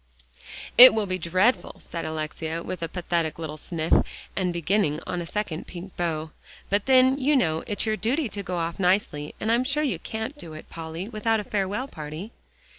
"It 0.79 0.95
will 0.95 1.05
be 1.05 1.19
dreadful," 1.19 1.75
said 1.79 2.05
Alexia, 2.05 2.63
with 2.63 2.81
a 2.81 2.87
pathetic 2.89 3.37
little 3.37 3.55
sniff, 3.57 3.93
and 4.35 4.51
beginning 4.51 4.99
on 5.05 5.21
a 5.21 5.27
second 5.27 5.67
pink 5.67 5.95
bow, 5.95 6.31
"but 6.71 6.87
then, 6.87 7.19
you 7.19 7.35
know, 7.35 7.63
it's 7.67 7.85
your 7.85 7.97
duty 7.97 8.27
to 8.27 8.41
go 8.41 8.57
off 8.57 8.79
nicely, 8.79 9.35
and 9.39 9.51
I'm 9.51 9.63
sure 9.63 9.83
you 9.83 9.99
can't 9.99 10.35
do 10.39 10.53
it, 10.55 10.71
Polly, 10.71 11.07
without 11.07 11.39
a 11.39 11.43
farewell 11.43 11.87
party." 11.87 12.31